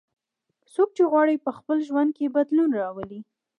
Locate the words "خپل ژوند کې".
1.57-2.33